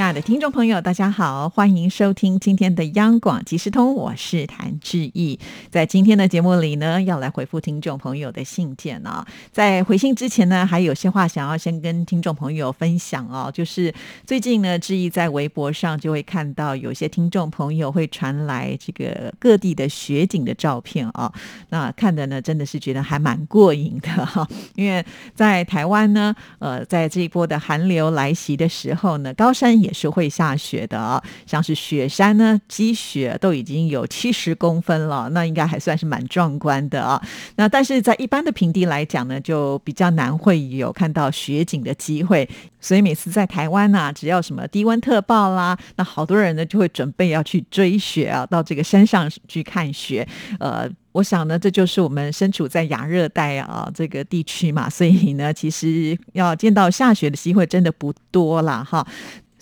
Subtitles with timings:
[0.00, 5.38] 亲爱的听众朋友，大家好，欢迎收听今天的央广即时通，我是谭志毅。
[5.68, 9.26] 在今天的节目里呢，要来回复听众朋友的信件啊。
[9.52, 13.50] 在回信之前呢，还有些话想要先跟听众朋友分享哦。
[13.52, 13.92] 就是
[14.24, 21.30] 最近呢，志毅在微博上就会看到有些听众朋友会传来这个各地的雪景的照片啊。
[21.68, 24.48] 那看的呢，真的是觉得还蛮过瘾的哈。
[24.76, 29.78] 因为在台湾呢，呃，在这一波的寒流来袭的时候呢，高山。
[29.80, 37.20] 也是会下雪的啊，像是雪山呢，积雪都已经有七十公分了，那应该还算是蛮壮观的啊。
[37.56, 42.48] 那但是在一般的平地来讲呢，就比较难会有看到雪景的机会。
[42.82, 50.26] 所以每次在台湾呐，只要什么低温特报啦，那好多人呢就会准备要去追雪啊，到这个山上去看雪。
[50.58, 59.06] 呃，我想呢，这就是我们身处在亚热带啊这个地区嘛，所以呢，其实要见到下雪的机会真的不多了哈。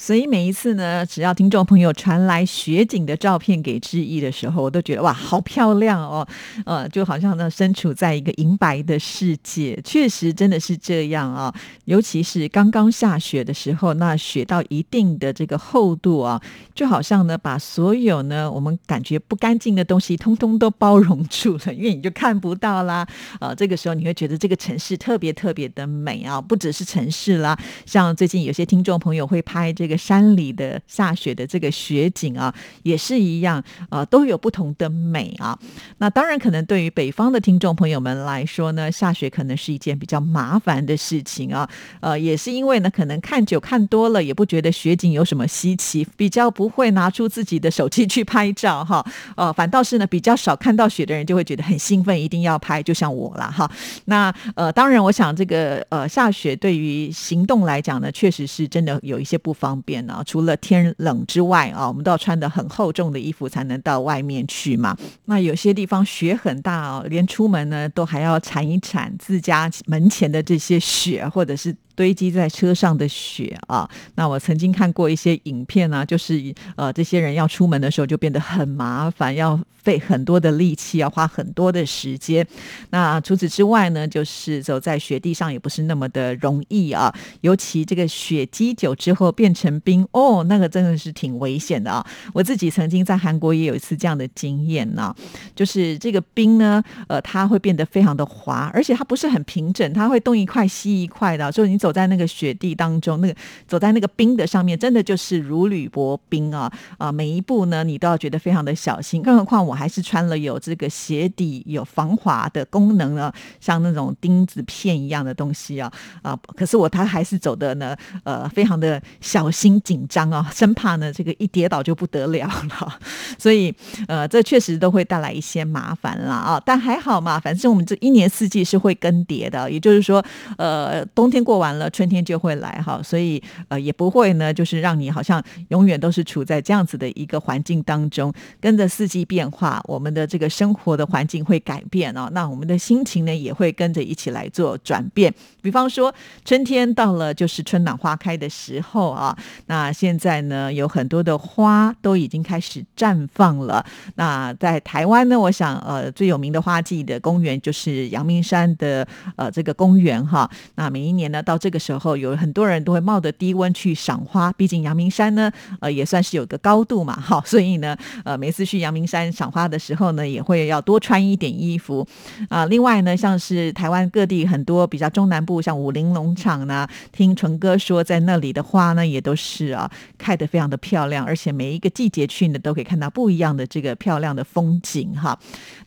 [0.01, 6.27] 所以每一次呢，只要听众朋友传来雪景的照片给志毅的时候，我都觉得哇，好漂亮哦，
[6.65, 11.53] 呃，就好像呢身处在一个银白的世界，确实真的是这样啊。
[11.87, 16.41] 尤其是刚刚下雪的时候，那雪到一定的这个厚度啊，
[16.77, 23.05] 就好像呢把所有呢我们感觉不干净的东西，通通都包容住了，因为你就看不到啦。
[23.41, 29.88] 呃，这个时候你会觉得这个城市特别特别的美啊，不只是城市啦，像最近有些听众朋友会拍这。
[29.89, 35.58] 一个山里的下雪的这个雪景啊，也是一样啊，都有不同的美啊。
[35.97, 41.66] 那当然，可能对于北方的听众朋友们来说呢，下雪可能是一件比较麻烦的事情啊。
[42.00, 49.03] 呃，也是因为呢，可能看久看多了，也不觉得雪景有什么稀奇，比较不会拿出自己的手机去拍照哈。
[49.37, 53.71] 呃，反倒是呢，比较少看到雪的人就会觉得很兴奋，一定要拍，就像我了哈。
[54.04, 59.78] 那呃，当然，我想这个呃下雪对于行动来讲呢，确实是真的有一些不方。
[59.83, 64.97] 便啊，除了天冷之外啊，我们都要穿的很厚重的衣服才能到外面去嘛。
[65.25, 71.75] 那有些地方雪很大哦，连出门呢都还要铲一铲自家门前的这些雪，或者是。
[71.98, 82.47] 堆积在车上的雪啊，那我曾经看过一些影片啊，就是呃，这些人要出门的时候就变得很麻烦，要费很多的力气，要花很多的时间。
[82.91, 92.06] 那除此之外呢，就是走在雪地上也不是那么的容易啊，尤其这个雪积久之后变成冰哦，那个真的是挺危险的啊。
[92.32, 95.12] 我自己曾经在韩国也有一次这样的经验呢，
[95.56, 101.88] 就是这个冰呢，呃，它会变得非常的滑，而且它不是很平整，它会东一块西一块的，所以你走。
[101.88, 103.34] 走在那个雪地当中，那个
[103.66, 106.71] 走在那个冰的上面，真的就是如履薄冰啊！
[106.99, 109.22] 啊，每一步呢，你都要觉得非常的小心。
[109.22, 115.91] 更何况我还是穿了有这个鞋底有防滑的功能呢，像那种钉子片一样的东西啊
[116.21, 116.38] 啊！
[116.54, 122.98] 可是我他还是走的呢，呃，非常的小心紧张啊，生怕呢这个一跌倒就不得了了。
[123.38, 123.75] 所以
[124.09, 126.62] 呃，这确实都会带来一些麻烦啦啊！
[126.66, 130.22] 但还好嘛，反正我们这一年四季是会更迭的，也就是说，
[130.59, 131.78] 呃，冬天过完。
[131.78, 145.33] 了春天就会来哈，所以呃也不会呢，就是让你好像永远都是处在这样子的一个环境当中，跟着四季变化，我们的这个生活的环境会改变哦，那我们的心情呢也会跟着一起来做转变。
[145.62, 146.12] 比方说
[146.44, 153.84] 春天到了，就是春暖花开的时候啊，那现在呢有很多的花都已经开始绽放了。
[154.16, 159.06] 那在台湾呢，我想呃最有名的花季的公园就是阳明山的
[159.37, 161.68] 呃这个公园哈，那每一年呢到这。
[161.69, 172.09] 这个时候有很多人都会冒着低温去赏花，毕竟阳明山呢，呃，也算是有个高度嘛，哈， 所以呢，呃，每次去阳明山赏花的时候呢，也会要多穿一点衣服
[172.49, 172.65] 啊。
[172.65, 185.39] 另外呢，像是台湾各地很多比较中南部，像武林农场呢，听纯哥说，在那里的花呢，也都是啊，开得非常的漂亮，而且每一个季节去呢，都可以看到不一样的这个漂亮的风景哈。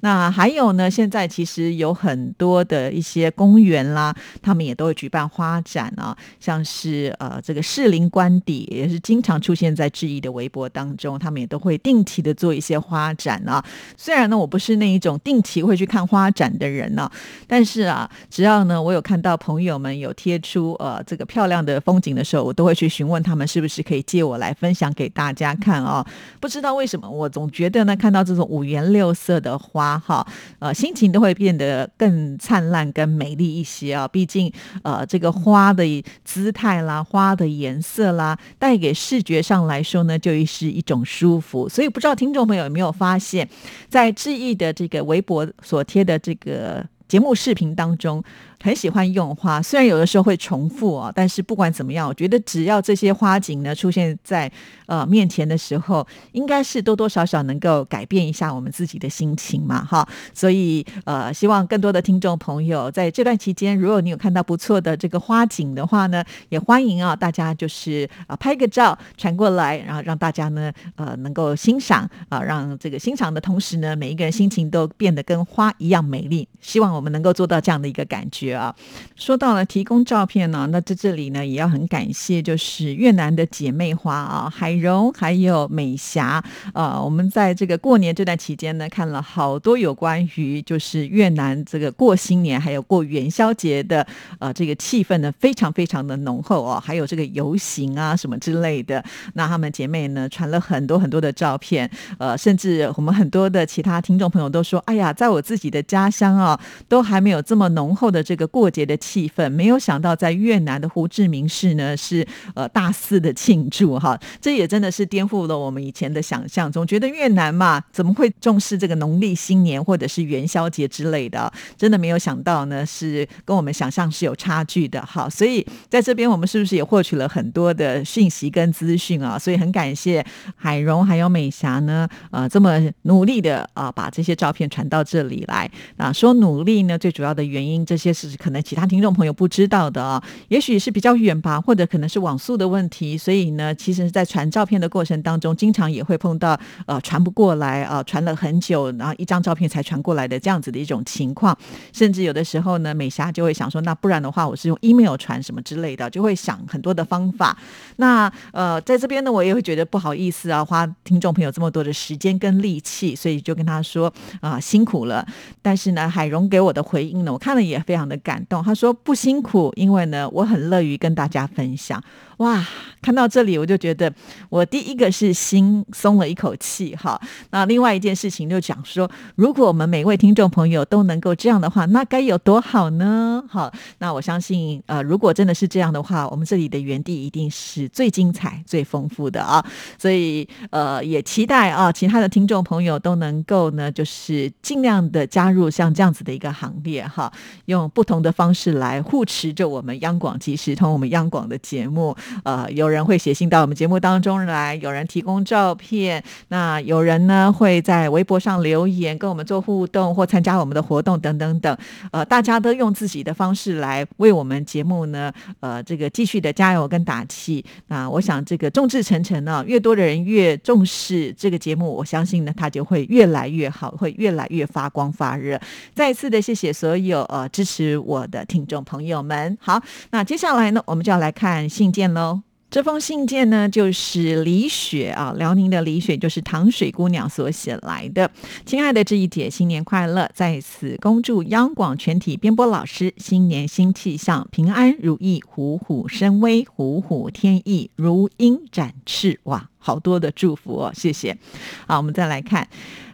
[0.02, 5.60] 那还有呢，现在其实有很多的一些公园啦，他们也都会举办花。
[5.72, 13.64] 展啊，像是呃这个士林官邸也是经常出现在志毅的微博当中，他们也都会定期的做一些花展啊。
[13.96, 17.10] 虽然呢我不是那一种定期会去看花展的人呢，
[17.48, 26.06] 但是啊，只要呢我有看到朋友们有贴出呃这个漂亮的风景的时候，我都会去询问他们是不是可以借我来分享给大家看啊。
[26.42, 30.28] 不知道为什么，我总觉得呢看到这种五颜六色的花哈，
[30.60, 34.06] 呃心情都会变得更灿烂、更美丽一些啊。
[34.06, 34.52] 毕竟
[34.84, 35.51] 呃这个花。
[35.52, 35.84] 花的
[36.24, 41.68] 姿态啦、花的颜色啦，带给视觉上来说呢，就是一种舒服。
[41.68, 43.48] 所以不知道听众朋友有没有发现，
[43.90, 48.24] 在志毅的这个微博所贴的这个节目视频当中。
[48.64, 54.52] 很喜欢用花，虽然有的时候会重复哦，但是不管怎么样，我觉得只要这些花景呢出现在
[54.86, 60.08] 呃面前的时候，应该是多多少少能够改变一下我们自己的心情嘛，哈。
[60.32, 76.48] 所以呃，希望更多的听众朋友在这段期间，如果你有看到不错的这个花景的话呢，也欢迎啊大家就是啊拍个照传过来，然后让大家呢呃能够欣赏啊，让这个欣赏的同时呢，每一个人心情都变得跟花一样美丽。
[76.60, 78.54] 希望我我们能够做到这样的一个感觉。
[78.54, 78.76] 啊，
[79.16, 86.44] 说到了提供照片呢，那在这里呢也要很感谢，就是越南的姐妹花啊，海蓉还有美霞
[86.74, 94.06] 啊，我们在这个过年这段期间呢，看了好多有关于就是越南这个过新年还有过元宵节的
[94.38, 99.04] 呃这个气氛呢，非常非常的浓厚哦，还有这个游行啊什么之类的，
[99.34, 101.90] 那她们姐妹呢传了很多很多的照片，
[102.20, 106.60] 呃，甚至我们很多的其他听众朋友都说，哎呀，在我自己的家乡啊，
[106.92, 108.42] 都还没有这么浓厚的这个。
[108.52, 129.40] 过节的气氛，没有想到在越南的胡志明市呢是呃大肆的庆祝哈，这也真的是颠覆了我们以前的想象，总觉得越南嘛怎么会重视这个农历新年或者是元宵节之类的，真的没有想到呢是跟我们想象是有差距的哈，所以在这边我们是不是也获取了很多的讯息跟资讯啊？
[129.40, 130.26] 所以很感谢
[130.58, 138.32] 海荣还有美霞呢，呃这么努力的啊把这些照片传到这里来啊，说努力呢最主要的原因这些是。
[138.42, 151.56] 可能其他听众朋友不知道的啊，也许是比较远吧，或者可能是网速的问题，所以呢，其实，在传照片的过程当中，经常也会碰到呃传不过来啊，传了很久，然后一张照片才传过来的这样子的一种情况，
[151.94, 157.56] 甚至有的时候呢，美霞就会想说，那不然的话，我是用 email 传什么之类的，就会想很多的方法。
[157.98, 165.28] 那呃，在这边呢，我也会觉得不好意思啊，花听众朋友这么多的时间跟力气，所以就跟他说啊，辛苦了。
[165.62, 168.22] 但是呢，海荣给我我的回应呢，我看了也非常的。
[168.22, 172.00] 感动，他说不辛苦，因为呢，我很乐于跟大家分享。
[172.42, 172.60] 哇，
[173.04, 174.12] 看到这里我就觉得，
[174.50, 177.22] 我第一个是心松了一口气哈。
[177.52, 183.44] 那另外一件事情就讲说，如果我们每位听众朋友都能够这样的话，那该有多好呢？
[183.48, 189.64] 好，那我相信，呃，如果真的是这样的话，我们这里的园地一定是最精彩、最丰富的啊。
[190.00, 197.32] 所以，呃，也期待啊，其他的听众朋友都能够呢，就是尽量的加入像这样子的一个行列哈，
[197.66, 202.18] 用不同的方式来护持着我们央广即时通，我们央广的节目。
[202.44, 211.78] 呃，有人会写信到我们节目当中来，有人提供照片，那有人呢会在微博上留言跟我们做互动或参加我们的活动等等等。
[212.12, 217.64] 呃，大家都用自己的方式来为我们节目呢，呃，这个继续的加油跟打气。
[217.88, 225.60] 那我想这个众志成城呢，越多的人越重视这个节目，我相信呢，它就会越来越好，会越来越发光发热。
[225.94, 229.58] 再一次的谢谢所有呃支持我的听众朋友们。
[229.60, 229.82] 好，
[230.12, 232.21] 那接下来呢，我们就要来看信件了。
[232.70, 238.32] 这封信件呢，就是李雪啊，辽宁的李雪，就是糖水姑娘所写来的。
[238.66, 240.32] 亲爱的志毅姐，新年快乐！
[240.34, 249.42] 在此恭祝央广全体编播老师新年新气象，平安如意，虎虎生威，虎虎添翼，如鹰展翅。
[249.44, 251.38] 哇，好多的祝福哦，谢谢。
[251.86, 252.66] 好，我们再来看。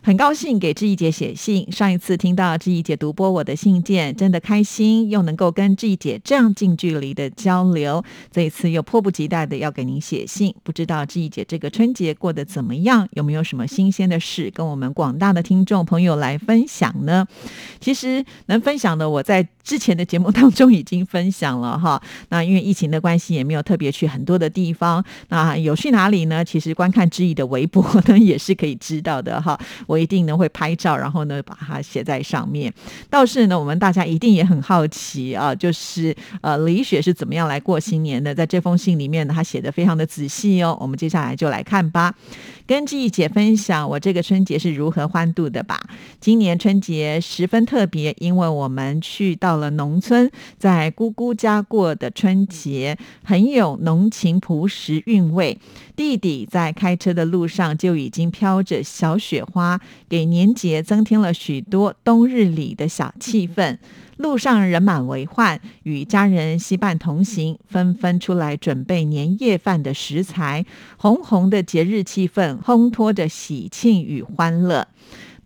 [0.04, 1.70] 很高兴给志毅姐写信。
[1.70, 8.02] 上一次听到志毅姐读播我的信件，真的开心，又能够跟志毅姐这样近距离的交流。
[8.32, 13.10] 这一次又迫不及待的要给您写信，不知道志毅姐这个春节过得怎么样？
[13.12, 17.28] 有没有什么新鲜的事跟我们广大的听众朋友来分享呢？
[17.82, 22.02] 其实能分享的，我在之前的节目当中已经分享了哈。
[22.30, 25.04] 那因为疫情的关系，也没有特别去很多的地方。
[25.28, 26.46] 那有去哪里呢？
[26.46, 29.60] 其实观看志毅的微博呢，也是可以知道的哈。
[29.86, 29.98] 我。
[29.98, 32.72] 一定呢会拍照，然后呢把它写在上面。
[33.10, 38.34] 倒是呢，我们大家一定也很好奇啊，就是呃李雪是怎么样来过新年的？
[38.34, 40.78] 在这封信里面呢，他写的非常的仔细哦。
[40.80, 42.14] 我们接下来就来看吧，
[42.68, 45.82] 跟记忆姐分享我这个春节是如何欢度的吧。
[46.22, 55.60] 今年春节十分特别，因为我们去到了农村，在姑姑家过的春节，很有浓情朴实韵味。
[55.96, 59.80] 弟弟在开车的路上就已经飘着小雪花。
[60.08, 63.78] 给年节增添了许多冬日里的小气氛。
[64.16, 70.66] 路上人满为患，与家人惜伴同行，纷纷出来准备年夜饭的食材。
[70.98, 74.88] 红红的节日气氛烘托着喜庆与欢乐。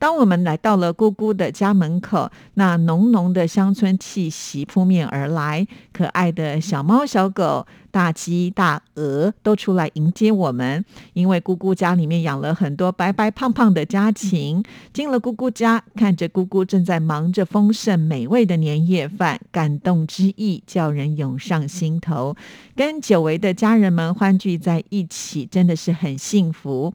[0.01, 7.67] 当我们来到了姑姑的家门口，那浓浓的乡村气息扑面而来，可爱的小猫小狗。
[7.91, 10.83] 大鸡、大鹅都出来迎接我们，
[11.13, 14.63] 因为姑姑家里面养了很多白白胖胖的家禽。
[14.93, 22.35] 进了姑姑家，看着姑姑正在忙着丰盛美味的年夜饭，感动之意叫人涌上心头。
[22.75, 26.93] 跟久违的家人们欢聚在一起，真的是很幸福。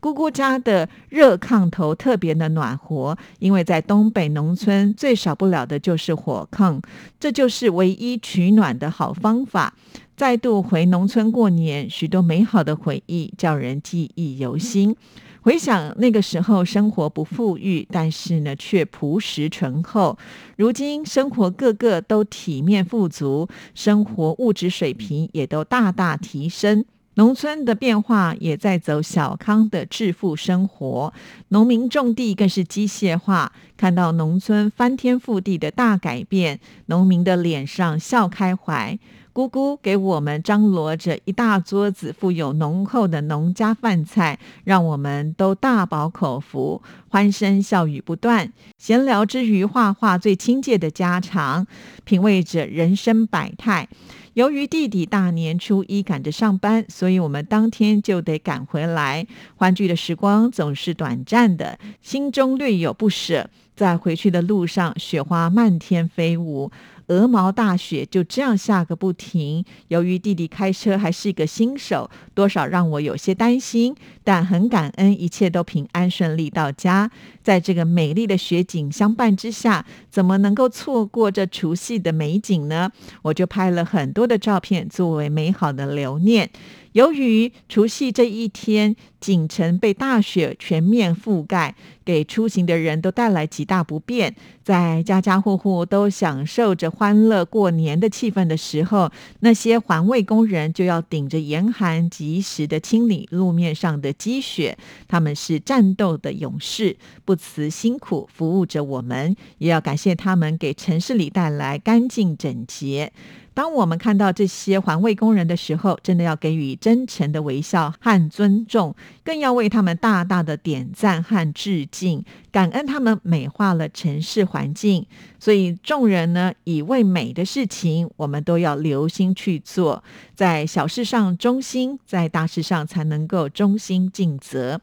[0.00, 6.80] 姑姑家的热炕头特别的暖和，因为在东北农村最少不了的就是火炕，
[7.18, 9.74] 这就是唯一取暖的好方法。
[10.16, 14.96] 再度回农村过年，许多美好的回忆叫人记忆犹新。
[15.42, 20.16] 回想那个时候，生活不富裕，但是呢却朴实醇厚。
[20.56, 26.86] 如今生活个个都体面富足，生活物质水平也都大大提升。
[27.16, 31.12] 农村的变化也在走小康的致富生活，
[31.48, 33.52] 农民种地更是机械化。
[33.76, 38.98] 看到农村翻天覆地的大改变，农民的脸上笑开怀。
[39.36, 48.50] 姑姑给我们张罗着一大桌子富有浓厚的农家饭菜，让我们都大饱口福，欢声笑语不断。
[48.78, 51.66] 闲聊之余，画画最亲切的家常，
[52.04, 53.86] 品味着人生百态。
[54.32, 59.26] 由于弟弟大年初一赶着上班，所以我们当天就得赶回来。
[59.56, 63.50] 欢聚的时光总是短暂的，心中略有不舍。
[63.74, 66.70] 在回去的路上，雪花漫天飞舞。
[67.08, 69.64] 鹅毛大雪就这样下个不停。
[69.88, 73.94] 由于弟弟开车还是一个新手，多少让我有些担心，
[74.24, 77.10] 但很感恩一切都平安顺利到家。
[77.42, 82.90] 在这个美丽的雪景相伴之下，怎么能够错过这除夕的美景呢？
[83.22, 86.50] 我就拍了很多的照片作为美好的留念。
[86.96, 91.74] 由于除夕这一天，锦城被大雪全面覆盖，
[92.06, 94.34] 给出行的人都带来极大不便。
[94.64, 104.78] 在家家户户都享受着欢乐过年的气氛的时候，那些环卫工人就要顶着严寒，及时的清理路面上的积雪。
[105.06, 113.12] 他们是战斗的勇士，不辞辛苦服务着我们，也要感谢他们给城市里带来干净整洁。
[113.56, 118.94] 当我们看到这些环卫工人的时候，真的要给予真诚的微笑和尊重，
[119.24, 122.22] 更要为他们大大的点赞和致敬，
[122.56, 125.04] 感恩他们美化了城市环境。
[125.38, 130.02] 所以，众人呢，以为美的事情，我们都要留心去做，
[130.34, 134.80] 在小事上忠心，在大事上才能够忠心尽责。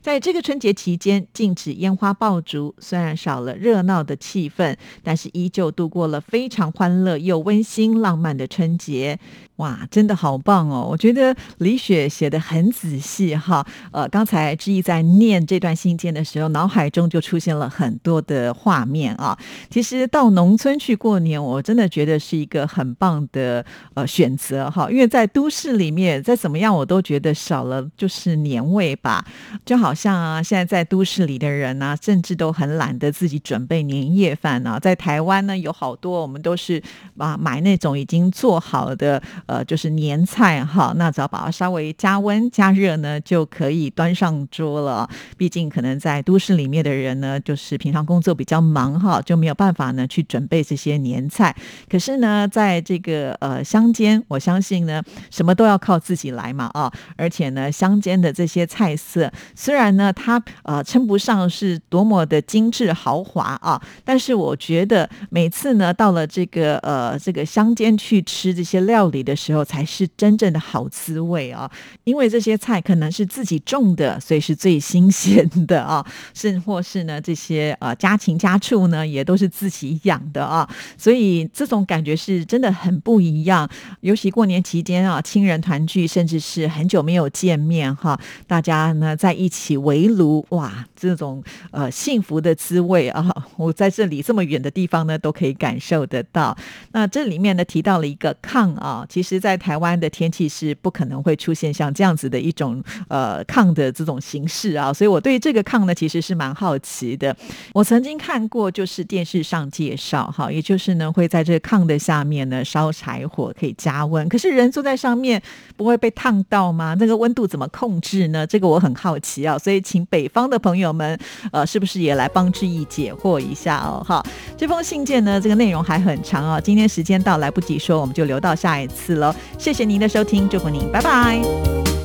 [0.00, 4.74] 在这个春节期间，禁止烟花爆竹，虽然少了热闹的气氛，
[5.04, 9.16] 但是依旧度过了非常欢乐又温馨浪漫的春节。
[9.56, 10.88] 哇，真的好棒哦！
[10.90, 13.64] 我觉得李雪写的很仔细哈。
[13.92, 19.38] 呃，刚才志毅在念这段信件的时候，脑海中就出现了很多的画面啊。
[19.68, 24.90] 其实到农村去过年，我真的觉得是一个很棒的呃选择哈。
[24.90, 29.22] 因为在都市里面，再怎么样我都觉得少了就是年味吧。
[29.66, 34.78] 就好像啊，现在在都市里的人呢，甚至都很懒得自己准备年夜饭啊。
[34.78, 36.82] 在台湾呢，有好多我们都是
[37.18, 39.20] 啊买那种已经做好的。
[39.46, 45.08] 呃，就是年菜哈，那只要把它稍微加温加热呢，就可以端上桌了。
[45.36, 51.54] 毕竟可能在都市里面的人人呢，就是平常工作比较忙哈，就没有办法呢去准备这些年菜。
[51.90, 56.90] 可是呢，在这个呃乡间，我相信呢，什么都要靠自己来嘛啊。
[57.16, 69.32] 而且呢，乡间的这些菜色，虽然呢它呃称不上是多么的精致豪华啊，但是我觉得每次呢到了这个呃这个乡间去吃这些料理的。
[69.42, 71.68] 时候才是真正的好滋味啊！
[72.04, 76.04] 因为这些菜可能是自己种的，所以是最新鲜的啊，
[76.34, 80.68] 甚或是是呢这些呃家禽家畜呢也都是自己养的啊，
[80.98, 83.66] 所以这种感觉是真的很不一样。
[84.00, 96.54] 尤其过年期间啊，亲人团聚，甚至是很久没有见面哈，大家呢在一起围炉，哇，这种呃幸福的滋味啊，我在这里这么远的地方呢都可以感受得到。
[96.92, 99.22] 那这里面呢提到了一个炕啊，其。
[99.22, 107.36] 实，在台湾的天气是不可能会出现像这样子的一种呃炕的这种形式啊，所以我对这个炕呢其实是蛮好好奇的。
[107.74, 115.40] 我曾经看过，就是电视上介绍哈，也就是呢会在这炕的下面呢烧柴火可以加温，可是人坐在上面
[115.76, 116.96] 不会被烫到吗？
[116.98, 118.46] 那个温度怎么控制呢？
[118.46, 121.18] 这个我很好奇啊，所以请北方的朋友们
[121.52, 124.02] 呃是不是也来帮志毅解惑一下哦？
[124.02, 124.24] 哈，
[124.56, 129.34] 这封信件呢这个内容还很长啊，今天时间到来不及说，我们就留到下一次喽。
[129.58, 132.01] 谢谢您的收听，祝福您，拜拜。